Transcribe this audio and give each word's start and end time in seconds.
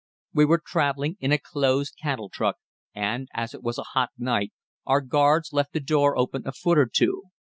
We 0.33 0.45
were 0.45 0.59
traveling 0.65 1.17
in 1.19 1.31
a 1.31 1.37
closed 1.37 1.93
cattle 2.01 2.27
truck, 2.27 2.57
and, 2.95 3.27
as 3.35 3.53
it 3.53 3.61
was 3.61 3.77
a 3.77 3.83
hot 3.93 4.09
night, 4.17 4.51
our 4.83 5.01
guards 5.01 5.53
left 5.53 5.73
the 5.73 5.79
door 5.79 6.17
open 6.17 6.41
a 6.47 6.51
foot 6.53 6.79
or 6.79 6.89
two. 6.91 7.25